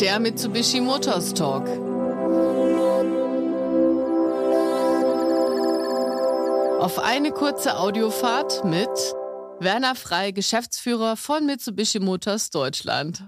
[0.00, 1.68] Der Mitsubishi Motors Talk.
[6.80, 8.88] Auf eine kurze Audiofahrt mit
[9.60, 13.24] Werner Frei, Geschäftsführer von Mitsubishi Motors Deutschland.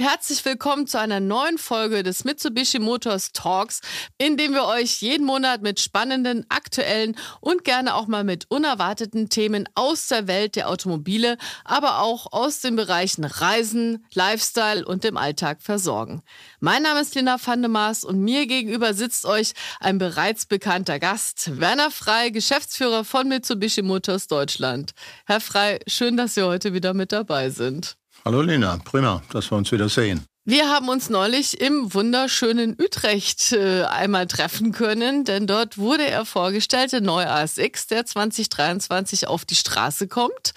[0.00, 3.82] Herzlich willkommen zu einer neuen Folge des Mitsubishi Motors Talks,
[4.16, 9.28] in dem wir euch jeden Monat mit spannenden, aktuellen und gerne auch mal mit unerwarteten
[9.28, 11.36] Themen aus der Welt der Automobile,
[11.66, 16.22] aber auch aus den Bereichen Reisen, Lifestyle und dem Alltag versorgen.
[16.60, 21.90] Mein Name ist Lina Vandemaas und mir gegenüber sitzt euch ein bereits bekannter Gast, Werner
[21.90, 24.92] Frei, Geschäftsführer von Mitsubishi Motors Deutschland.
[25.26, 27.99] Herr Frei, schön, dass Sie heute wieder mit dabei sind.
[28.22, 30.26] Hallo Lena, prima, dass wir uns wieder sehen.
[30.44, 36.26] Wir haben uns neulich im wunderschönen Utrecht äh, einmal treffen können, denn dort wurde er
[36.26, 40.52] vorgestellt, der neue ASX, der 2023 auf die Straße kommt.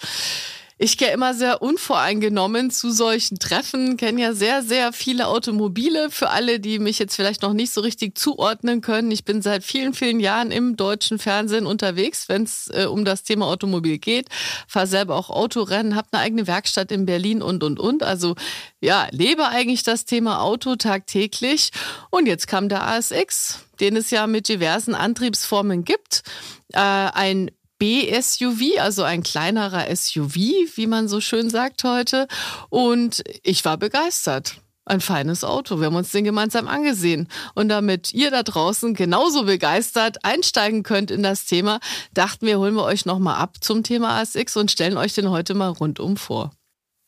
[0.76, 6.10] Ich gehe immer sehr unvoreingenommen zu solchen Treffen, kenne ja sehr, sehr viele Automobile.
[6.10, 9.62] Für alle, die mich jetzt vielleicht noch nicht so richtig zuordnen können, ich bin seit
[9.62, 14.28] vielen, vielen Jahren im deutschen Fernsehen unterwegs, wenn es äh, um das Thema Automobil geht.
[14.66, 18.02] Fahre selber auch Autorennen, habe eine eigene Werkstatt in Berlin und, und, und.
[18.02, 18.34] Also
[18.80, 21.70] ja, lebe eigentlich das Thema Auto tagtäglich.
[22.10, 26.24] Und jetzt kam der ASX, den es ja mit diversen Antriebsformen gibt.
[26.72, 27.52] Äh, ein
[27.84, 32.28] B-SUV, also ein kleinerer SUV, wie man so schön sagt heute.
[32.70, 34.56] Und ich war begeistert.
[34.86, 35.80] Ein feines Auto.
[35.80, 37.28] Wir haben uns den gemeinsam angesehen.
[37.54, 41.78] Und damit ihr da draußen genauso begeistert einsteigen könnt in das Thema,
[42.14, 45.52] dachten wir, holen wir euch nochmal ab zum Thema ASX und stellen euch den heute
[45.52, 46.52] mal rundum vor.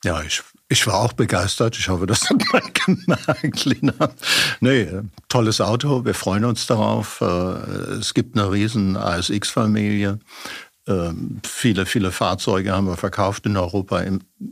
[0.04, 1.76] Ja, ich, ich war auch begeistert.
[1.78, 3.94] Ich hoffe, das hat man gemerkt, Lina.
[4.60, 4.88] Nee,
[5.28, 6.04] tolles Auto.
[6.04, 7.20] Wir freuen uns darauf.
[7.20, 10.18] Äh, es gibt eine riesen ASX-Familie.
[10.88, 14.04] Ähm, viele, viele Fahrzeuge haben wir verkauft in Europa,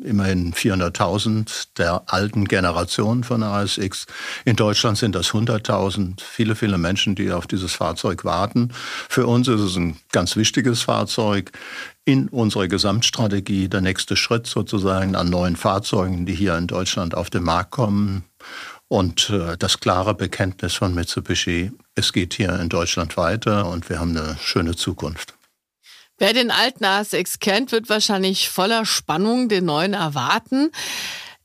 [0.02, 4.06] immerhin 400.000 der alten Generation von ASX.
[4.44, 6.20] In Deutschland sind das 100.000.
[6.20, 8.72] Viele, viele Menschen, die auf dieses Fahrzeug warten.
[9.08, 11.52] Für uns ist es ein ganz wichtiges Fahrzeug
[12.04, 17.30] in unserer Gesamtstrategie, der nächste Schritt sozusagen an neuen Fahrzeugen, die hier in Deutschland auf
[17.30, 18.24] den Markt kommen.
[18.88, 24.00] Und äh, das klare Bekenntnis von Mitsubishi, es geht hier in Deutschland weiter und wir
[24.00, 25.34] haben eine schöne Zukunft.
[26.24, 30.70] Wer den alten ASX kennt, wird wahrscheinlich voller Spannung den neuen erwarten.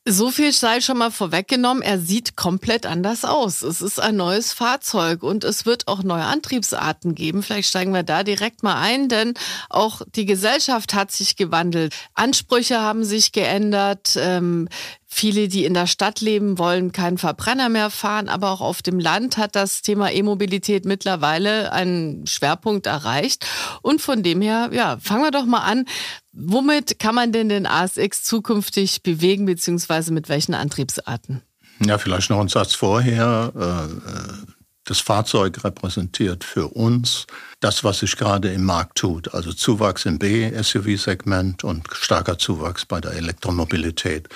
[0.05, 1.83] So viel sei schon mal vorweggenommen.
[1.83, 3.61] Er sieht komplett anders aus.
[3.61, 7.43] Es ist ein neues Fahrzeug und es wird auch neue Antriebsarten geben.
[7.43, 9.33] Vielleicht steigen wir da direkt mal ein, denn
[9.69, 11.93] auch die Gesellschaft hat sich gewandelt.
[12.13, 14.15] Ansprüche haben sich geändert.
[14.17, 14.69] Ähm,
[15.11, 18.99] Viele, die in der Stadt leben, wollen keinen Verbrenner mehr fahren, aber auch auf dem
[18.99, 23.45] Land hat das Thema E-Mobilität mittlerweile einen Schwerpunkt erreicht.
[23.81, 25.85] Und von dem her, ja, fangen wir doch mal an.
[26.31, 31.41] Womit kann man denn den ASX zukünftig bewegen, beziehungsweise mit welchen Antriebsarten?
[31.83, 33.51] Ja, vielleicht noch ein Satz vorher.
[33.55, 34.58] Äh, äh,
[34.89, 37.27] das Fahrzeug repräsentiert für uns
[37.59, 39.33] das, was sich gerade im Markt tut.
[39.33, 44.29] Also Zuwachs im B-SUV-Segment und starker Zuwachs bei der Elektromobilität.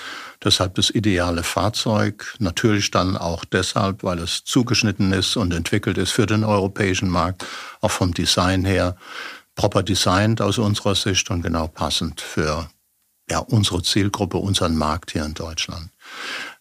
[0.44, 2.34] Deshalb das ideale Fahrzeug.
[2.38, 7.44] Natürlich dann auch deshalb, weil es zugeschnitten ist und entwickelt ist für den europäischen Markt,
[7.80, 8.96] auch vom Design her
[9.56, 12.68] proper designed aus unserer Sicht und genau passend für
[13.30, 15.90] ja, unsere Zielgruppe, unseren Markt hier in Deutschland.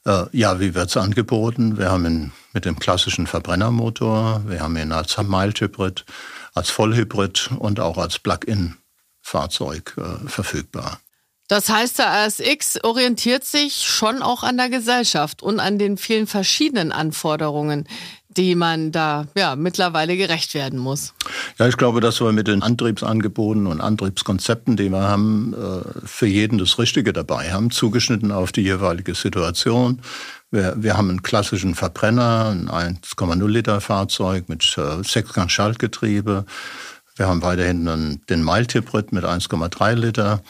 [0.06, 1.78] Äh, ja, wie wird's angeboten?
[1.78, 6.06] Wir haben ihn mit dem klassischen Verbrennermotor, wir haben ihn als Mild-Hybrid,
[6.54, 11.00] als Vollhybrid und auch als Plug-in-Fahrzeug äh, verfügbar.
[11.48, 16.26] Das heißt, der ASX orientiert sich schon auch an der Gesellschaft und an den vielen
[16.26, 17.88] verschiedenen Anforderungen,
[18.38, 21.14] die man da ja mittlerweile gerecht werden muss.
[21.60, 26.28] Ja, ich glaube, dass wir mit den Antriebsangeboten und Antriebskonzepten, die wir haben, äh, für
[26.28, 30.02] jeden das Richtige dabei haben, zugeschnitten auf die jeweilige Situation.
[30.52, 36.46] Wir, wir haben einen klassischen Verbrenner, ein 1,0 Liter Fahrzeug mit äh, Sechsgang-Schaltgetriebe.
[37.16, 40.42] Wir haben weiterhin den Mild-Hybrid mit 1,3 Liter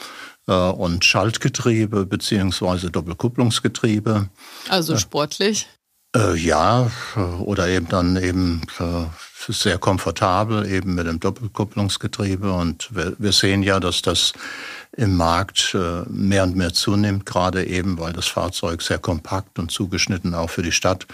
[0.48, 4.30] äh, und Schaltgetriebe beziehungsweise Doppelkupplungsgetriebe.
[4.70, 5.68] Also sportlich?
[6.16, 6.92] Äh, ja,
[7.40, 9.06] oder eben dann eben äh,
[9.52, 12.52] sehr komfortabel, eben mit dem Doppelkupplungsgetriebe.
[12.52, 14.34] Und wir, wir sehen ja, dass das
[14.96, 19.72] im Markt äh, mehr und mehr zunimmt, gerade eben, weil das Fahrzeug sehr kompakt und
[19.72, 21.14] zugeschnitten auch für die Stadt äh,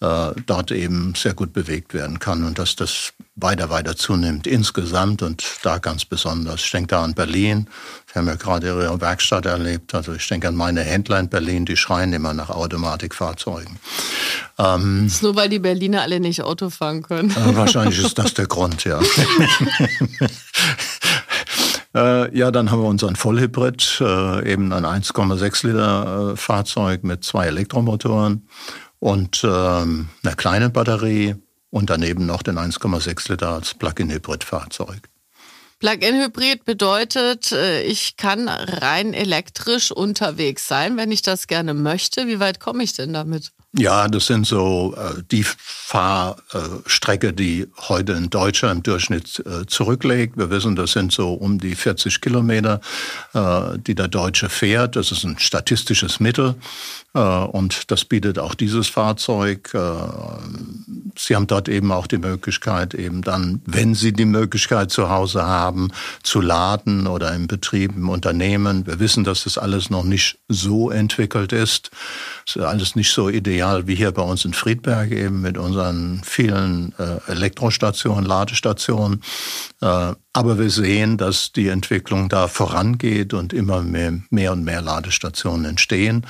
[0.00, 5.44] dort eben sehr gut bewegt werden kann und dass das weiter, weiter zunimmt insgesamt und
[5.62, 6.62] da ganz besonders.
[6.62, 7.66] Ich denke da an Berlin.
[8.12, 9.94] Wir haben ja gerade Ihre Werkstatt erlebt.
[9.94, 13.78] Also ich denke an meine Händler in Berlin, die schreien immer nach Automatikfahrzeugen.
[14.58, 17.30] Ähm, das ist nur, weil die Berliner alle nicht Auto fahren können.
[17.30, 19.00] Äh, wahrscheinlich ist das der Grund, ja.
[21.96, 27.22] Äh, ja, dann haben wir unseren Vollhybrid, äh, eben ein 1,6 Liter äh, Fahrzeug mit
[27.22, 28.48] zwei Elektromotoren
[29.04, 31.34] und ähm, einer kleinen Batterie
[31.68, 35.10] und daneben noch den 1,6 Liter als Plug-in-Hybrid-Fahrzeug.
[35.78, 42.26] Plug-in-Hybrid bedeutet, äh, ich kann rein elektrisch unterwegs sein, wenn ich das gerne möchte.
[42.28, 43.52] Wie weit komme ich denn damit?
[43.76, 50.36] Ja, das sind so äh, die Fahrstrecke, die heute ein Deutscher im Durchschnitt äh, zurücklegt.
[50.36, 52.80] Wir wissen, das sind so um die 40 Kilometer,
[53.32, 54.94] äh, die der Deutsche fährt.
[54.94, 56.54] Das ist ein statistisches Mittel.
[57.14, 59.74] Äh, und das bietet auch dieses Fahrzeug.
[59.74, 59.78] Äh,
[61.16, 65.46] Sie haben dort eben auch die Möglichkeit, eben dann, wenn Sie die Möglichkeit zu Hause
[65.46, 65.90] haben,
[66.22, 68.86] zu laden oder im Betrieb, im Unternehmen.
[68.86, 71.90] Wir wissen, dass das alles noch nicht so entwickelt ist.
[72.46, 76.20] Es ist alles nicht so ideal wie hier bei uns in Friedberg eben mit unseren
[76.24, 79.22] vielen äh, Elektrostationen, Ladestationen.
[80.36, 85.64] Aber wir sehen, dass die Entwicklung da vorangeht und immer mehr, mehr und mehr Ladestationen
[85.64, 86.26] entstehen.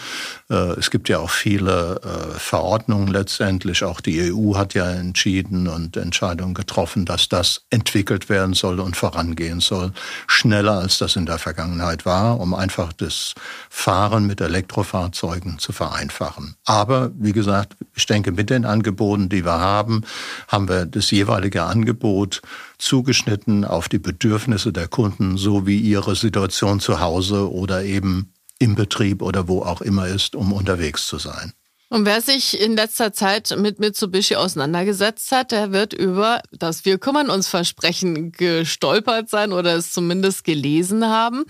[0.51, 3.83] Äh, es gibt ja auch viele äh, Verordnungen letztendlich.
[3.83, 8.95] Auch die EU hat ja entschieden und Entscheidungen getroffen, dass das entwickelt werden soll und
[8.95, 9.93] vorangehen soll.
[10.27, 13.33] Schneller als das in der Vergangenheit war, um einfach das
[13.71, 16.57] Fahren mit Elektrofahrzeugen zu vereinfachen.
[16.67, 20.03] Aber wie gesagt, ich denke, mit den Angeboten, die wir haben,
[20.49, 22.43] haben wir das jeweilige Angebot
[22.85, 29.23] zugeschnitten auf die Bedürfnisse der Kunden sowie ihre Situation zu Hause oder eben im Betrieb
[29.23, 31.53] oder wo auch immer ist, um unterwegs zu sein.
[31.91, 36.99] Und wer sich in letzter Zeit mit Mitsubishi auseinandergesetzt hat, der wird über das Wir
[36.99, 41.45] kümmern uns Versprechen gestolpert sein oder es zumindest gelesen haben.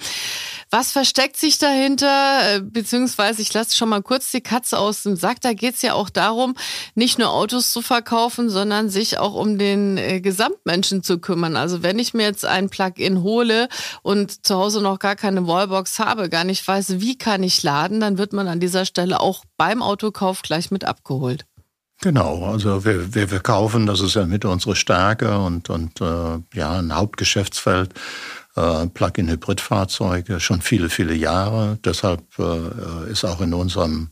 [0.70, 2.56] Was versteckt sich dahinter?
[2.56, 5.40] Äh, beziehungsweise, ich lasse schon mal kurz die Katze aus dem Sack.
[5.40, 6.56] Da geht es ja auch darum,
[6.96, 11.56] nicht nur Autos zu verkaufen, sondern sich auch um den äh, Gesamtmenschen zu kümmern.
[11.56, 13.69] Also wenn ich mir jetzt ein Plug-in hole
[14.02, 18.00] und zu Hause noch gar keine Wallbox habe, gar nicht weiß, wie kann ich laden,
[18.00, 21.47] dann wird man an dieser Stelle auch beim Autokauf gleich mit abgeholt.
[22.00, 23.41] Genau, also wir, wir, wir
[23.87, 27.94] das ist ja mit unsere Stärke und, und äh, ja, ein Hauptgeschäftsfeld
[28.56, 31.79] äh, Plug-in-Hybrid-Fahrzeuge schon viele, viele Jahre.
[31.85, 34.11] Deshalb äh, ist auch in unserem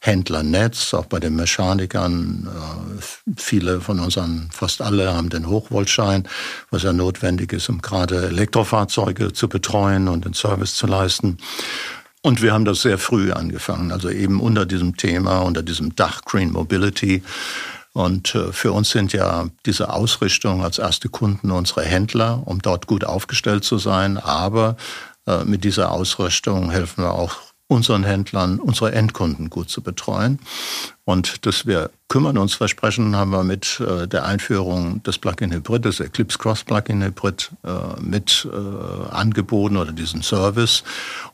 [0.00, 6.26] Händlernetz, auch bei den Mechanikern, äh, viele von unseren, fast alle haben den Hochvoltschein,
[6.70, 11.36] was ja notwendig ist, um gerade Elektrofahrzeuge zu betreuen und den Service zu leisten.
[12.22, 16.22] Und wir haben das sehr früh angefangen, also eben unter diesem Thema, unter diesem Dach
[16.22, 17.22] Green Mobility
[17.92, 22.86] und äh, für uns sind ja diese Ausrichtung als erste Kunden unsere Händler, um dort
[22.86, 24.16] gut aufgestellt zu sein.
[24.16, 24.76] Aber
[25.26, 27.36] äh, mit dieser Ausrichtung helfen wir auch
[27.70, 30.38] unseren Händlern, unsere Endkunden gut zu betreuen.
[31.04, 36.00] Und dass wir kümmern uns versprechen, haben wir mit äh, der Einführung des Plug-in-Hybrid, des
[36.00, 37.50] Eclipse Cross Plug-in-Hybrid
[38.00, 38.48] mit
[39.10, 40.82] angeboten oder diesen Service,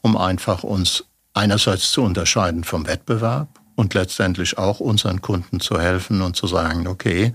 [0.03, 1.05] um einfach uns
[1.35, 6.89] einerseits zu unterscheiden vom Wettbewerb und letztendlich auch unseren Kunden zu helfen und zu sagen,
[6.89, 7.33] okay,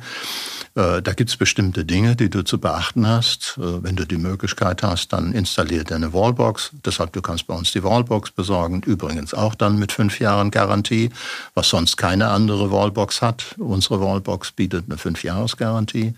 [0.70, 3.57] äh, da gibt's bestimmte Dinge, die du zu beachten hast.
[3.57, 6.71] Äh, wenn du die Möglichkeit hast, dann installier deine Wallbox.
[6.85, 8.81] Deshalb, du kannst bei uns die Wallbox besorgen.
[8.83, 11.09] Übrigens auch dann mit fünf Jahren Garantie,
[11.55, 13.55] was sonst keine andere Wallbox hat.
[13.57, 16.13] Unsere Wallbox bietet eine Fünfjahresgarantie.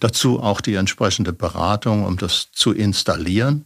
[0.00, 3.64] Dazu auch die entsprechende Beratung, um das zu installieren.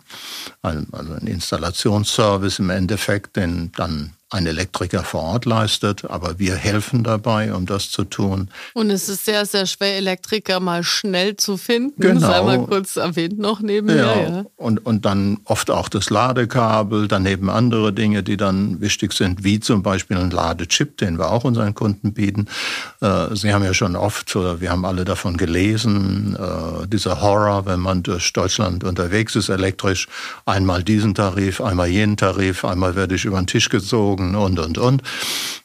[0.63, 7.03] Also ein Installationsservice im Endeffekt, den dann ein Elektriker vor Ort leistet, aber wir helfen
[7.03, 8.51] dabei, um das zu tun.
[8.75, 12.01] Und es ist sehr, sehr schwer, Elektriker mal schnell zu finden.
[12.01, 12.21] Genau.
[12.21, 13.97] Sei mal kurz erwähnt noch nebenher.
[14.05, 14.29] Ja.
[14.29, 14.45] ja.
[14.57, 19.61] Und, und dann oft auch das Ladekabel, daneben andere Dinge, die dann wichtig sind, wie
[19.61, 22.47] zum Beispiel ein Ladechip, den wir auch unseren Kunden bieten.
[23.01, 27.67] Äh, Sie haben ja schon oft, oder wir haben alle davon gelesen, äh, dieser Horror,
[27.67, 30.09] wenn man durch Deutschland unterwegs ist elektrisch,
[30.47, 34.79] einmal diesen Tarif, einmal jenen Tarif, einmal werde ich über den Tisch gezogen und, und,
[34.79, 35.03] und.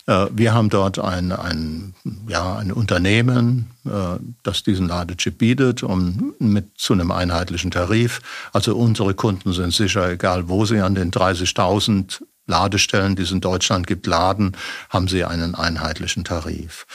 [0.06, 1.94] Äh, wir haben dort ein, ein,
[2.28, 8.22] ja, ein Unternehmen, äh, das diesen Ladechip bietet, um mit zu einem einheitlichen Tarif.
[8.52, 13.40] Also unsere Kunden sind sicher, egal wo sie an den 30.000 Ladestellen, die es in
[13.40, 14.58] Deutschland gibt, laden,
[14.90, 16.86] haben sie einen einheitlichen Tarif.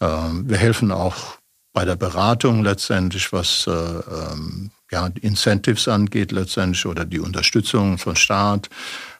[0.00, 1.38] Äh, wir helfen auch
[1.72, 8.70] bei der Beratung letztendlich, was ähm, ja, Incentives angeht letztendlich oder die Unterstützung von Staat,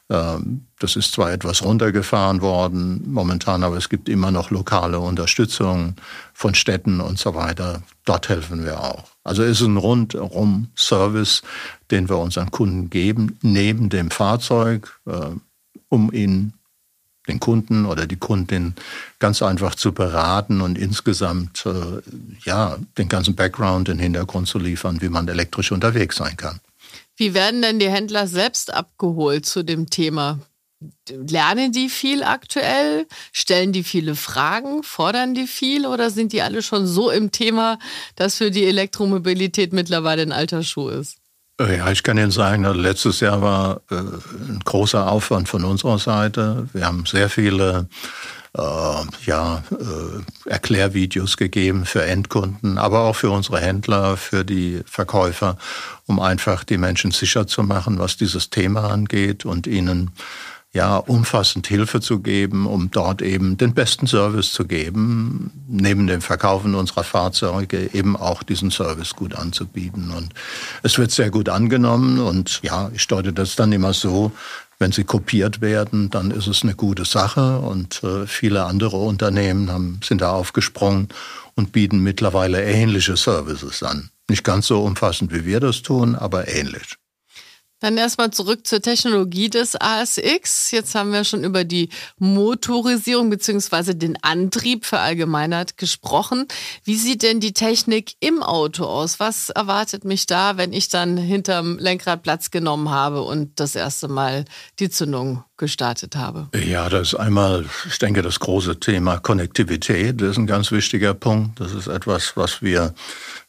[0.07, 5.95] das ist zwar etwas runtergefahren worden momentan, aber es gibt immer noch lokale Unterstützung
[6.33, 7.81] von Städten und so weiter.
[8.05, 9.05] Dort helfen wir auch.
[9.23, 11.41] Also es ist ein rundum Service,
[11.89, 15.31] den wir unseren Kunden geben, neben dem Fahrzeug, äh,
[15.89, 16.53] um ihn
[17.27, 18.75] den Kunden oder die Kundin
[19.17, 22.01] ganz einfach zu beraten und insgesamt äh,
[22.43, 26.59] ja den ganzen Background, den Hintergrund zu liefern, wie man elektrisch unterwegs sein kann.
[27.17, 30.39] Wie werden denn die Händler selbst abgeholt zu dem Thema?
[31.09, 33.07] Lernen die viel aktuell?
[33.31, 34.83] Stellen die viele Fragen?
[34.83, 35.85] Fordern die viel?
[35.85, 37.79] Oder sind die alle schon so im Thema,
[38.15, 41.17] dass für die Elektromobilität mittlerweile ein alter Schuh ist?
[41.59, 45.63] Äh, ja, ich kann Ihnen sagen, also letztes Jahr war äh, ein großer Aufwand von
[45.63, 46.67] unserer Seite.
[46.73, 47.87] Wir haben sehr viele
[48.57, 55.57] äh, ja, äh, Erklärvideos gegeben für Endkunden, aber auch für unsere Händler, für die Verkäufer,
[56.05, 60.11] um einfach die Menschen sicher zu machen, was dieses Thema angeht und ihnen
[60.75, 66.19] ja, umfassend Hilfe zu geben, um dort eben den besten Service zu geben, neben dem
[66.19, 70.11] Verkaufen unserer Fahrzeuge eben auch diesen Service gut anzubieten.
[70.11, 70.33] Und
[70.83, 74.33] es wird sehr gut angenommen und ja, ich deute das dann immer so,
[74.79, 79.71] wenn sie kopiert werden, dann ist es eine gute Sache und äh, viele andere Unternehmen
[79.71, 81.09] haben, sind da aufgesprungen
[81.55, 84.09] und bieten mittlerweile ähnliche Services an.
[84.29, 86.97] Nicht ganz so umfassend, wie wir das tun, aber ähnlich.
[87.85, 90.71] Dann erstmal zurück zur Technologie des ASX.
[90.71, 93.93] Jetzt haben wir schon über die Motorisierung bzw.
[93.93, 96.47] den Antrieb verallgemeinert gesprochen.
[96.83, 99.19] Wie sieht denn die Technik im Auto aus?
[99.19, 104.07] Was erwartet mich da, wenn ich dann hinterm Lenkrad Platz genommen habe und das erste
[104.07, 104.45] Mal
[104.79, 106.49] die Zündung gestartet habe?
[106.55, 110.21] Ja, das ist einmal, ich denke, das große Thema Konnektivität.
[110.21, 111.59] Das ist ein ganz wichtiger Punkt.
[111.59, 112.95] Das ist etwas, was wir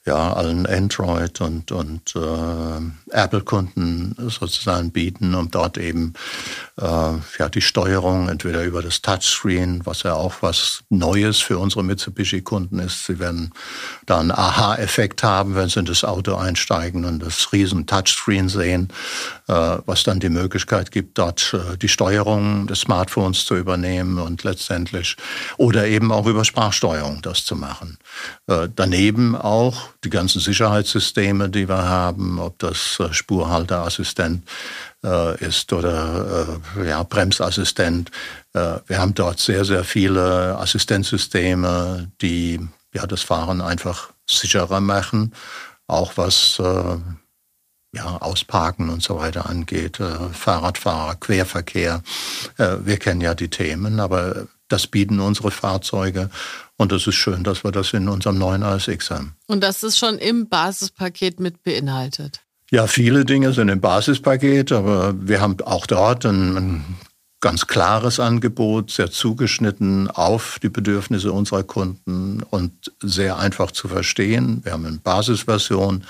[0.07, 6.15] ja, allen Android- und, und äh, Apple-Kunden sozusagen bieten, um dort eben
[6.81, 6.85] äh,
[7.39, 12.79] ja, die Steuerung entweder über das Touchscreen, was ja auch was Neues für unsere Mitsubishi-Kunden
[12.79, 13.07] ist.
[13.07, 13.53] Sie werden
[14.07, 18.89] da einen Aha-Effekt haben, wenn sie in das Auto einsteigen und das riesen Touchscreen sehen,
[19.49, 25.17] was dann die Möglichkeit gibt, dort äh, die Steuerung des Smartphones zu übernehmen und letztendlich
[25.57, 27.99] oder eben auch über Sprachsteuerung das zu machen.
[28.49, 34.49] Äh, daneben auch die ganzen Sicherheitssysteme, die wir haben, ob das äh, Spurhalteassistent
[35.05, 38.11] äh, ist oder äh, ja, Bremsassistent.
[38.53, 42.61] Äh, wir haben dort sehr, sehr viele Assistenzsysteme, die
[42.93, 45.35] ja, das Fahren einfach sicherer machen,
[45.87, 46.97] auch was äh,
[47.97, 52.03] ja, Ausparken und so weiter angeht, äh, Fahrradfahrer, Querverkehr.
[52.59, 56.31] Äh, wir kennen ja die Themen, aber das bieten unsere Fahrzeuge
[56.77, 59.37] und es ist schön, dass wir das in unserem neuen ASX haben.
[59.47, 62.41] Und das ist schon im Basispaket mit beinhaltet?
[62.71, 66.85] Ja, viele Dinge sind im Basispaket, aber wir haben auch dort ein, ein
[67.47, 74.63] ganz klares Angebot, sehr zugeschnitten auf die Bedürfnisse unserer Kunden und sehr einfach zu verstehen.
[74.65, 76.03] Wir haben eine Basisversion,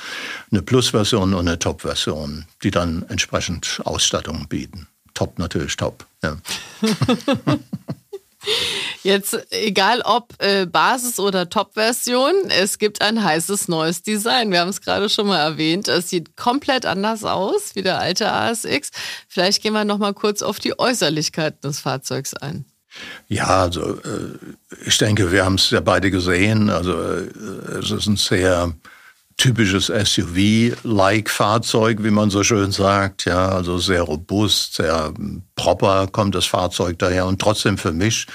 [0.51, 4.87] eine Plus-Version und eine Top-Version, die dann entsprechend Ausstattung bieten.
[5.13, 6.07] Top natürlich top.
[6.23, 6.39] Ja.
[9.03, 14.51] Jetzt, egal ob äh, Basis- oder Top-Version, es gibt ein heißes neues Design.
[14.51, 15.89] Wir haben es gerade schon mal erwähnt.
[15.89, 18.91] Es sieht komplett anders aus wie der alte ASX.
[19.29, 22.65] Vielleicht gehen wir noch mal kurz auf die Äußerlichkeiten des Fahrzeugs ein.
[23.29, 24.39] Ja, also äh,
[24.87, 26.71] ich denke, wir haben es ja beide gesehen.
[26.71, 27.29] Also äh,
[27.79, 28.73] es ist ein sehr
[29.37, 33.27] typisches SUV-like Fahrzeug, wie man so schön sagt.
[33.27, 35.13] Ja, also sehr robust, sehr
[35.55, 38.27] proper kommt das Fahrzeug daher und trotzdem für mich,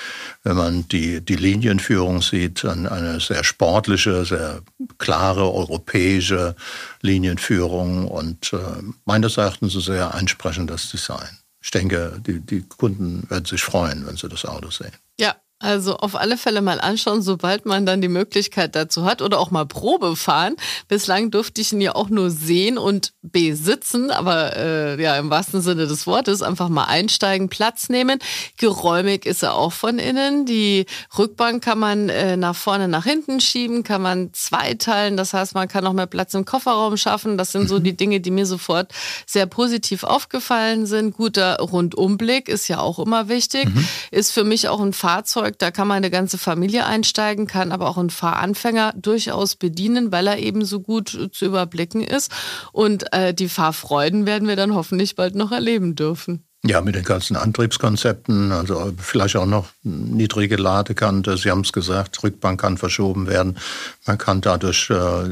[0.43, 4.61] wenn man die, die Linienführung sieht, eine sehr sportliche, sehr
[4.99, 6.55] klare europäische
[7.01, 8.57] Linienführung und äh,
[9.05, 11.37] meines Erachtens ein sehr ansprechendes Design.
[11.63, 14.93] Ich denke, die, die Kunden werden sich freuen, wenn sie das Auto sehen.
[15.19, 19.39] Ja, also auf alle Fälle mal anschauen, sobald man dann die Möglichkeit dazu hat oder
[19.39, 20.55] auch mal Probe fahren.
[20.87, 25.61] Bislang durfte ich ihn ja auch nur sehen und besitzen, aber äh, ja im wahrsten
[25.61, 28.19] Sinne des Wortes einfach mal einsteigen, Platz nehmen.
[28.57, 30.45] Geräumig ist er auch von innen.
[30.45, 30.85] Die
[31.17, 35.15] Rückbank kann man äh, nach vorne, nach hinten schieben, kann man zweiteilen.
[35.17, 37.37] Das heißt, man kann noch mehr Platz im Kofferraum schaffen.
[37.37, 37.83] Das sind so mhm.
[37.83, 38.91] die Dinge, die mir sofort
[39.25, 41.15] sehr positiv aufgefallen sind.
[41.15, 43.65] Guter Rundumblick ist ja auch immer wichtig.
[43.65, 43.87] Mhm.
[44.09, 47.71] Ist für mich auch ein Fahrzeug Fahrzeug, da kann man eine ganze Familie einsteigen, kann
[47.71, 52.31] aber auch einen Fahranfänger durchaus bedienen, weil er eben so gut zu überblicken ist.
[52.71, 56.45] Und äh, die Fahrfreuden werden wir dann hoffentlich bald noch erleben dürfen.
[56.63, 61.35] Ja, mit den ganzen Antriebskonzepten, also vielleicht auch noch niedrige Ladekante.
[61.35, 63.57] Sie haben es gesagt, Rückbank kann verschoben werden.
[64.05, 65.29] Man kann dadurch äh,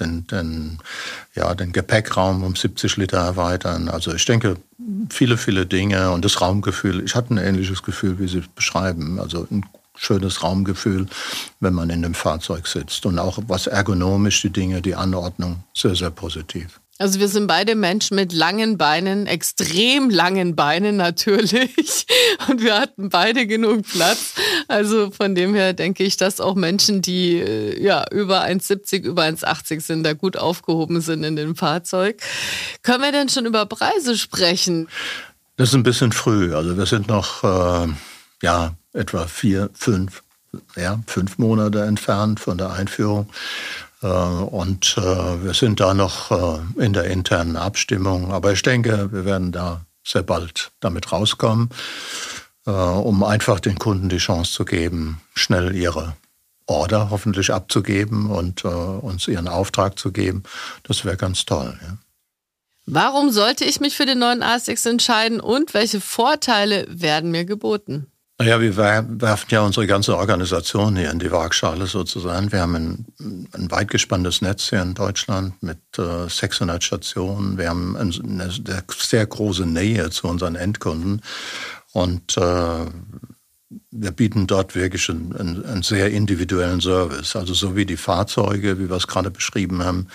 [0.00, 0.78] den, den,
[1.36, 3.88] ja, den Gepäckraum um 70 Liter erweitern.
[3.88, 4.56] Also ich denke,
[5.10, 7.04] viele, viele Dinge und das Raumgefühl.
[7.04, 9.20] Ich hatte ein ähnliches Gefühl, wie Sie es beschreiben.
[9.20, 9.64] Also ein
[9.94, 11.06] schönes Raumgefühl,
[11.60, 13.06] wenn man in dem Fahrzeug sitzt.
[13.06, 16.80] Und auch was ergonomisch, die Dinge, die Anordnung, sehr, sehr positiv.
[16.98, 22.06] Also wir sind beide Menschen mit langen Beinen, extrem langen Beinen natürlich.
[22.48, 24.34] Und wir hatten beide genug Platz.
[24.68, 29.22] Also von dem her denke ich, dass auch Menschen, die äh, ja über 1,70, über
[29.22, 32.22] 1,80 sind, da gut aufgehoben sind in dem Fahrzeug.
[32.82, 34.88] Können wir denn schon über Preise sprechen?
[35.56, 36.54] Das ist ein bisschen früh.
[36.54, 37.88] Also wir sind noch äh,
[38.42, 40.23] ja etwa vier, fünf,
[40.76, 43.28] ja fünf Monate entfernt von der Einführung.
[44.04, 48.30] Äh, und äh, wir sind da noch äh, in der internen Abstimmung.
[48.30, 51.70] Aber ich denke, wir werden da sehr bald damit rauskommen,
[52.66, 56.14] um einfach den Kunden die Chance zu geben, schnell ihre
[56.66, 60.42] Order hoffentlich abzugeben und uns ihren Auftrag zu geben.
[60.82, 61.78] Das wäre ganz toll.
[61.80, 61.96] Ja.
[62.84, 68.08] Warum sollte ich mich für den neuen ASX entscheiden und welche Vorteile werden mir geboten?
[68.36, 72.50] Naja, wir werfen ja unsere ganze Organisation hier in die Waagschale sozusagen.
[72.50, 73.06] Wir haben ein,
[73.52, 77.58] ein weit gespanntes Netz hier in Deutschland mit äh, 600 Stationen.
[77.58, 81.22] Wir haben eine sehr große Nähe zu unseren Endkunden
[81.92, 82.86] und äh,
[83.92, 87.36] wir bieten dort wirklich einen, einen, sehr individuellen Service.
[87.36, 90.08] Also so wie die Fahrzeuge, wie wir es gerade beschrieben haben,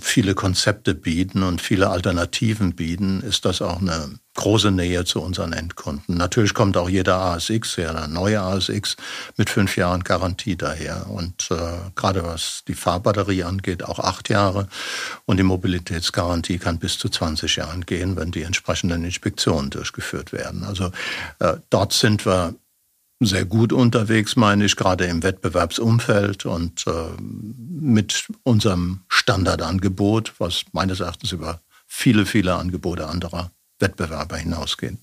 [0.00, 5.52] viele Konzepte bieten und viele Alternativen bieten, ist das auch eine große Nähe zu unseren
[5.52, 6.16] Endkunden.
[6.16, 8.96] Natürlich kommt auch jeder ASX, der neue ASX,
[9.36, 11.10] mit fünf Jahren Garantie daher.
[11.10, 11.56] Und äh,
[11.96, 14.68] gerade was die Fahrbatterie angeht, auch acht Jahre.
[15.26, 20.64] Und die Mobilitätsgarantie kann bis zu 20 Jahren gehen, wenn die entsprechenden Inspektionen durchgeführt werden.
[20.64, 20.92] Also
[21.40, 22.54] äh, dort sind wir
[23.20, 31.00] sehr gut unterwegs, meine ich, gerade im Wettbewerbsumfeld und äh, mit unserem Standardangebot, was meines
[31.00, 34.98] Erachtens über viele, viele Angebote anderer Wettbewerber hinausgeht.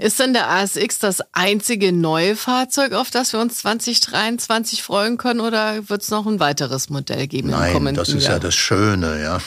[0.00, 5.40] Ist denn der ASX das einzige neue Fahrzeug, auf das wir uns 2023 freuen können,
[5.40, 8.34] oder wird es noch ein weiteres Modell geben Nein, im kommenden das ist Jahr?
[8.34, 9.40] ja das Schöne, ja.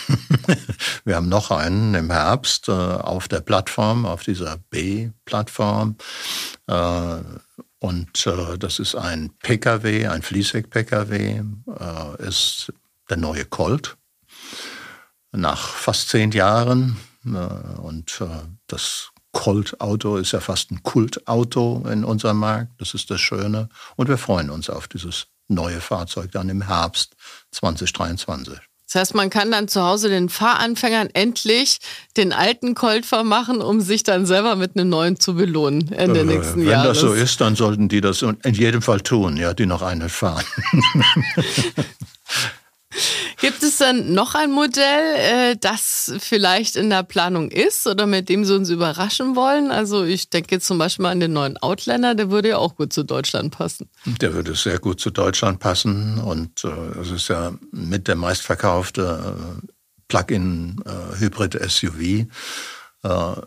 [1.06, 5.96] Wir haben noch einen im Herbst äh, auf der Plattform, auf dieser B-Plattform.
[6.68, 7.16] Äh,
[7.80, 11.42] und äh, das ist ein PKW, ein Fließheck-PKW,
[11.80, 12.72] äh, ist
[13.10, 13.98] der neue Colt.
[15.32, 16.98] Nach fast zehn Jahren.
[17.26, 18.28] Äh, und äh,
[18.68, 22.72] das Colt-Auto ist ja fast ein Kultauto in unserem Markt.
[22.80, 23.68] Das ist das Schöne.
[23.96, 27.16] Und wir freuen uns auf dieses neue Fahrzeug dann im Herbst
[27.52, 28.58] 2023.
[28.86, 31.80] Das heißt, man kann dann zu Hause den Fahranfängern endlich
[32.16, 36.26] den alten Colt vermachen, um sich dann selber mit einem neuen zu belohnen Ende äh,
[36.26, 37.02] nächsten Wenn Jahres.
[37.02, 39.82] Wenn das so ist, dann sollten die das in jedem Fall tun, ja, die noch
[39.82, 40.46] eine fahren.
[43.40, 48.28] Gibt es dann noch ein Modell, äh, das vielleicht in der Planung ist oder mit
[48.30, 49.72] dem Sie uns überraschen wollen?
[49.72, 52.94] Also ich denke jetzt zum Beispiel an den neuen Outlander, der würde ja auch gut
[52.94, 53.90] zu Deutschland passen.
[54.06, 56.70] Der würde sehr gut zu Deutschland passen und äh,
[57.02, 59.42] es ist ja mit der meistverkaufte äh,
[60.08, 62.28] Plug-in-Hybrid-SUV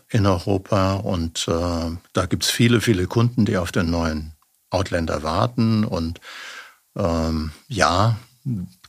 [0.09, 4.33] in Europa und da gibt es viele, viele Kunden, die auf den neuen
[4.69, 6.21] Outlander warten und
[6.95, 8.17] ähm, ja,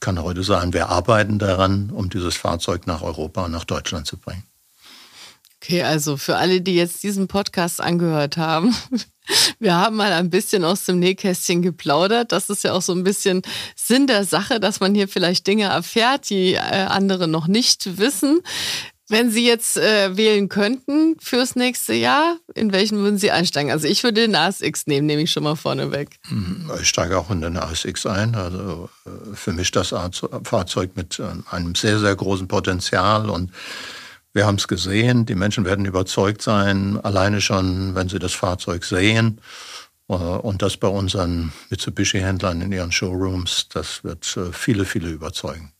[0.01, 4.17] kann heute sagen, wir arbeiten daran, um dieses Fahrzeug nach Europa und nach Deutschland zu
[4.17, 4.45] bringen.
[5.61, 8.75] Okay, also für alle, die jetzt diesen Podcast angehört haben,
[9.59, 12.33] wir haben mal ein bisschen aus dem Nähkästchen geplaudert.
[12.33, 13.43] Das ist ja auch so ein bisschen
[13.75, 18.41] Sinn der Sache, dass man hier vielleicht Dinge erfährt, die äh, andere noch nicht wissen.
[19.11, 23.73] Wenn Sie jetzt äh, wählen könnten fürs nächste Jahr, in welchen würden Sie einsteigen?
[23.73, 26.19] Also ich würde den ASX nehmen, nehme ich schon mal vorneweg.
[26.29, 28.35] Mhm, ich steige auch in den ASX ein.
[28.35, 29.95] Also äh, für mich das
[30.45, 33.51] Fahrzeug mit äh, einem sehr, sehr großen Potenzial und
[34.35, 38.85] wir haben es gesehen, die Menschen werden überzeugt sein, alleine schon, wenn sie das Fahrzeug
[38.85, 39.41] sehen.
[40.11, 45.73] Äh, und das bei unseren Mitsubishi-Händlern in ihren Showrooms, das wird viele, viele überzeugen.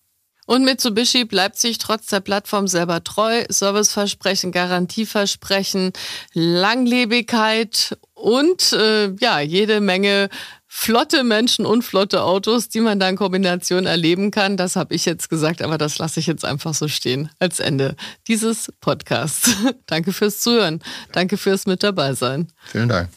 [0.49, 3.45] Und Mitsubishi bleibt sich trotz der Plattform selber treu.
[3.51, 5.93] Serviceversprechen, Garantieversprechen,
[6.33, 10.31] Langlebigkeit und äh, ja, jede Menge
[10.67, 14.57] flotte Menschen und flotte Autos, die man da in Kombination erleben kann.
[14.57, 17.95] Das habe ich jetzt gesagt, aber das lasse ich jetzt einfach so stehen als Ende
[18.27, 19.51] dieses Podcasts.
[19.87, 20.81] Danke fürs Zuhören.
[21.13, 22.49] Danke fürs mit dabei sein.
[22.65, 23.11] Vielen Dank.